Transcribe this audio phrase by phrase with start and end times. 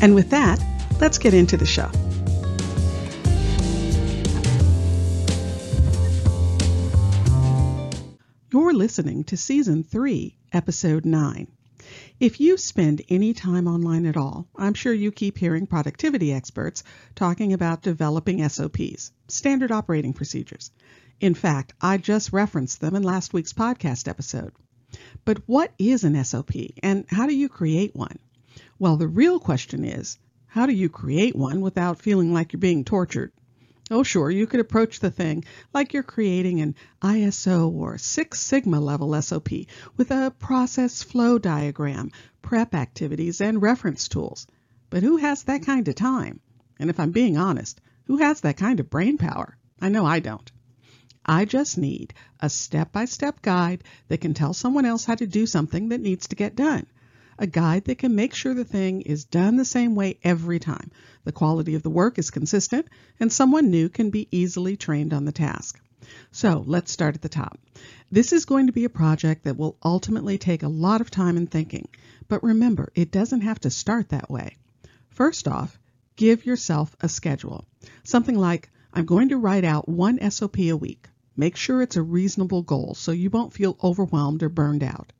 [0.00, 0.62] And with that,
[1.00, 1.90] let's get into the show.
[8.52, 11.48] You're listening to Season 3, Episode 9.
[12.20, 16.84] If you spend any time online at all, I'm sure you keep hearing productivity experts
[17.14, 20.70] talking about developing SOPs, standard operating procedures.
[21.20, 24.52] In fact, I just referenced them in last week's podcast episode.
[25.24, 28.18] But what is an SOP and how do you create one?
[28.78, 32.84] Well, the real question is, how do you create one without feeling like you're being
[32.84, 33.32] tortured?
[33.90, 38.80] Oh, sure, you could approach the thing like you're creating an ISO or Six Sigma
[38.80, 39.48] level SOP
[39.96, 42.10] with a process flow diagram,
[42.42, 44.46] prep activities, and reference tools.
[44.90, 46.40] But who has that kind of time?
[46.78, 49.56] And if I'm being honest, who has that kind of brain power?
[49.80, 50.50] I know I don't.
[51.24, 55.26] I just need a step by step guide that can tell someone else how to
[55.26, 56.86] do something that needs to get done
[57.38, 60.90] a guide that can make sure the thing is done the same way every time.
[61.24, 62.88] The quality of the work is consistent,
[63.20, 65.80] and someone new can be easily trained on the task.
[66.32, 67.58] So let's start at the top.
[68.10, 71.36] This is going to be a project that will ultimately take a lot of time
[71.36, 71.88] and thinking,
[72.28, 74.56] but remember, it doesn't have to start that way.
[75.10, 75.78] First off,
[76.16, 77.64] give yourself a schedule.
[78.04, 81.08] Something like, I'm going to write out one SOP a week.
[81.36, 85.12] Make sure it's a reasonable goal so you won't feel overwhelmed or burned out.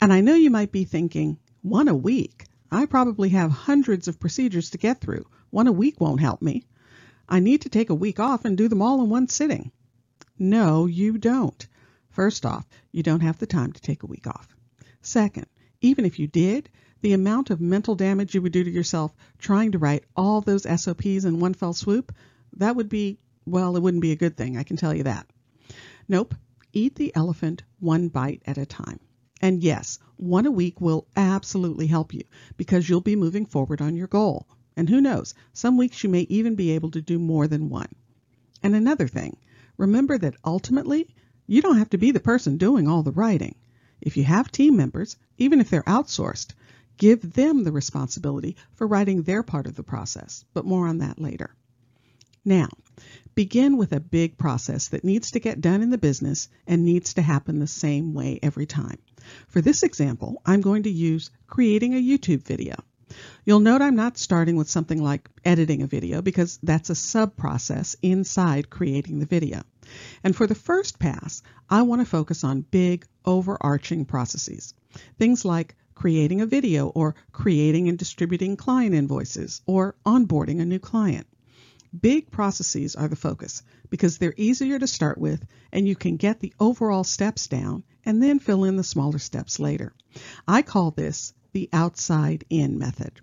[0.00, 2.46] And I know you might be thinking, one a week.
[2.70, 5.26] I probably have hundreds of procedures to get through.
[5.50, 6.64] One a week won't help me.
[7.28, 9.70] I need to take a week off and do them all in one sitting.
[10.38, 11.66] No, you don't.
[12.10, 14.48] First off, you don't have the time to take a week off.
[15.02, 15.46] Second,
[15.80, 16.68] even if you did,
[17.02, 20.62] the amount of mental damage you would do to yourself trying to write all those
[20.80, 22.12] SOPs in one fell swoop,
[22.56, 25.26] that would be, well, it wouldn't be a good thing, I can tell you that.
[26.08, 26.34] Nope,
[26.72, 29.00] eat the elephant one bite at a time.
[29.40, 32.24] And yes, one a week will absolutely help you
[32.56, 34.46] because you'll be moving forward on your goal.
[34.76, 37.88] And who knows, some weeks you may even be able to do more than one.
[38.62, 39.38] And another thing,
[39.76, 41.08] remember that ultimately,
[41.46, 43.54] you don't have to be the person doing all the writing.
[44.00, 46.54] If you have team members, even if they're outsourced,
[46.96, 51.18] give them the responsibility for writing their part of the process, but more on that
[51.18, 51.54] later.
[52.44, 52.68] Now,
[53.34, 57.14] begin with a big process that needs to get done in the business and needs
[57.14, 58.98] to happen the same way every time.
[59.48, 62.76] For this example, I'm going to use creating a YouTube video.
[63.44, 67.96] You'll note I'm not starting with something like editing a video because that's a sub-process
[68.02, 69.62] inside creating the video.
[70.22, 74.74] And for the first pass, I want to focus on big, overarching processes.
[75.18, 80.78] Things like creating a video or creating and distributing client invoices or onboarding a new
[80.78, 81.26] client.
[81.98, 86.38] Big processes are the focus because they're easier to start with and you can get
[86.38, 89.92] the overall steps down and then fill in the smaller steps later.
[90.46, 93.20] I call this the outside in method.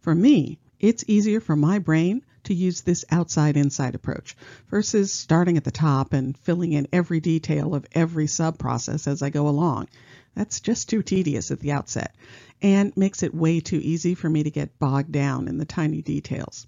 [0.00, 4.34] For me, it's easier for my brain to use this outside inside approach
[4.70, 9.20] versus starting at the top and filling in every detail of every sub process as
[9.20, 9.88] I go along.
[10.34, 12.14] That's just too tedious at the outset
[12.62, 16.00] and makes it way too easy for me to get bogged down in the tiny
[16.00, 16.66] details.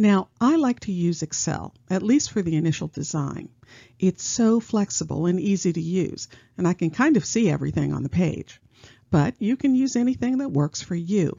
[0.00, 3.50] Now, I like to use Excel, at least for the initial design.
[3.98, 6.26] It's so flexible and easy to use,
[6.56, 8.62] and I can kind of see everything on the page.
[9.10, 11.36] But you can use anything that works for you.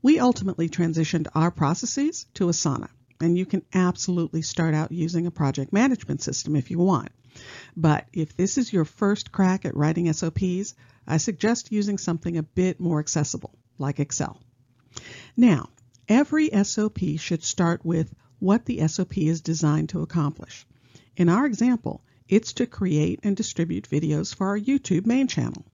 [0.00, 2.88] We ultimately transitioned our processes to Asana,
[3.20, 7.10] and you can absolutely start out using a project management system if you want.
[7.76, 10.74] But if this is your first crack at writing SOPs,
[11.06, 14.40] I suggest using something a bit more accessible, like Excel.
[15.36, 15.68] Now,
[16.08, 20.66] Every SOP should start with what the SOP is designed to accomplish.
[21.18, 25.66] In our example, it's to create and distribute videos for our YouTube main channel.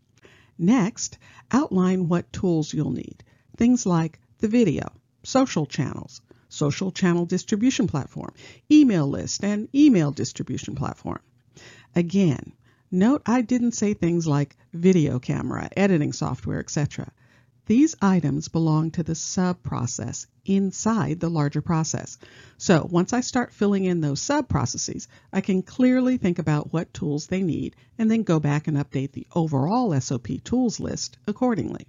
[0.59, 1.19] Next,
[1.53, 3.23] outline what tools you'll need.
[3.57, 4.89] Things like the video,
[5.23, 8.35] social channels, social channel distribution platform,
[8.69, 11.21] email list, and email distribution platform.
[11.95, 12.55] Again,
[12.91, 17.13] note I didn't say things like video camera, editing software, etc.
[17.67, 22.19] These items belong to the sub-process inside the larger process.
[22.59, 27.27] So once I start filling in those sub-processes, I can clearly think about what tools
[27.27, 31.87] they need and then go back and update the overall SOP tools list accordingly.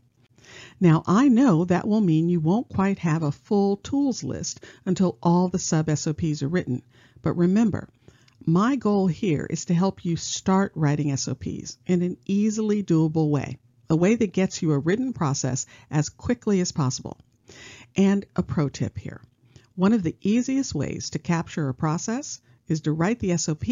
[0.80, 5.18] Now I know that will mean you won't quite have a full tools list until
[5.22, 6.84] all the sub-SOPs are written.
[7.22, 7.90] But remember,
[8.46, 13.58] my goal here is to help you start writing SOPs in an easily doable way
[13.90, 17.20] a way that gets you a written process as quickly as possible.
[17.96, 19.22] And a pro tip here.
[19.76, 23.66] One of the easiest ways to capture a process is to write the SOP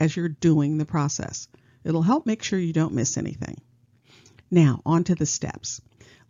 [0.00, 1.48] as you're doing the process.
[1.84, 3.60] It'll help make sure you don't miss anything.
[4.50, 5.80] Now, on to the steps.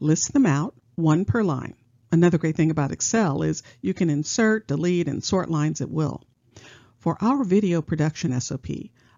[0.00, 1.75] List them out, one per line.
[2.11, 6.23] Another great thing about Excel is you can insert, delete, and sort lines at will.
[6.99, 8.67] For our video production SOP,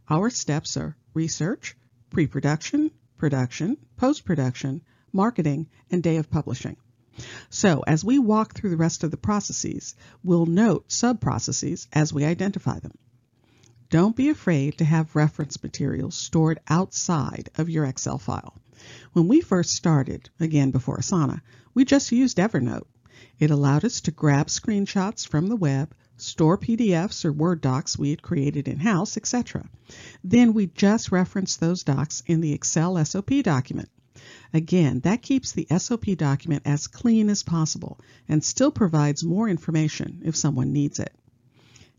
[0.09, 1.77] our steps are research,
[2.11, 4.83] pre-production, production, post-production,
[5.13, 6.77] marketing, and day of publishing.
[7.49, 9.95] So as we walk through the rest of the processes,
[10.25, 12.99] we'll note sub-processes as we identify them.
[13.89, 18.61] Don't be afraid to have reference materials stored outside of your Excel file.
[19.13, 21.41] When we first started, again before Asana,
[21.75, 22.87] we just used Evernote.
[23.39, 28.11] It allowed us to grab screenshots from the web, store PDFs or Word docs we
[28.11, 29.69] had created in-house, etc.
[30.23, 33.89] Then we just reference those docs in the Excel SOP document.
[34.53, 40.23] Again, that keeps the SOP document as clean as possible and still provides more information
[40.25, 41.13] if someone needs it.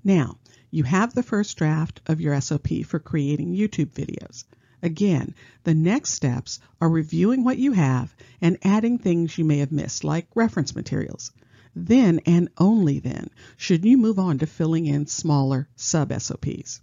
[0.04, 0.38] Now,
[0.72, 4.46] you have the first draft of your SOP for creating YouTube videos.
[4.82, 5.34] Again,
[5.64, 10.04] the next steps are reviewing what you have and adding things you may have missed,
[10.04, 11.32] like reference materials.
[11.77, 16.80] Then and only then should you move on to filling in smaller sub SOPs.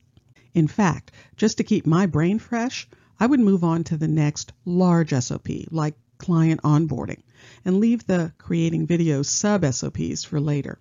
[0.52, 2.86] In fact, just to keep my brain fresh,
[3.18, 7.22] I would move on to the next large SOP, like client onboarding,
[7.64, 10.78] and leave the creating videos sub SOPs for later.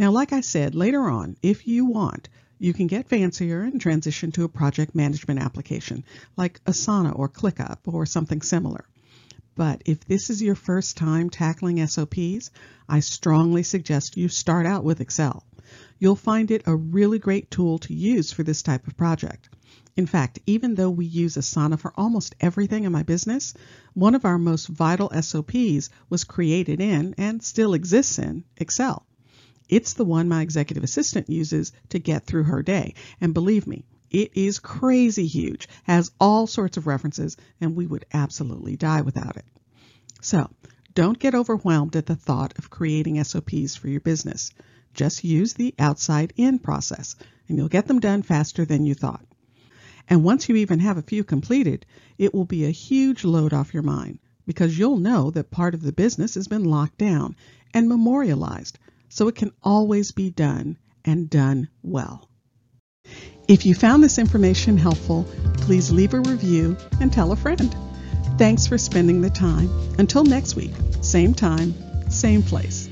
[0.00, 4.32] Now, like I said, later on, if you want, you can get fancier and transition
[4.32, 6.02] to a project management application
[6.36, 8.84] like Asana or ClickUp or something similar.
[9.58, 12.52] But if this is your first time tackling SOPs,
[12.88, 15.44] I strongly suggest you start out with Excel.
[15.98, 19.48] You'll find it a really great tool to use for this type of project.
[19.96, 23.52] In fact, even though we use Asana for almost everything in my business,
[23.94, 29.08] one of our most vital SOPs was created in and still exists in Excel.
[29.68, 32.94] It's the one my executive assistant uses to get through her day.
[33.20, 38.06] And believe me, it is crazy huge, has all sorts of references, and we would
[38.12, 39.44] absolutely die without it.
[40.20, 40.50] So
[40.94, 44.50] don't get overwhelmed at the thought of creating SOPs for your business.
[44.94, 47.14] Just use the outside in process,
[47.46, 49.24] and you'll get them done faster than you thought.
[50.08, 51.84] And once you even have a few completed,
[52.16, 55.82] it will be a huge load off your mind because you'll know that part of
[55.82, 57.36] the business has been locked down
[57.74, 58.78] and memorialized,
[59.10, 62.27] so it can always be done and done well.
[63.48, 67.74] If you found this information helpful, please leave a review and tell a friend.
[68.36, 69.70] Thanks for spending the time.
[69.98, 71.74] Until next week, same time,
[72.10, 72.87] same place.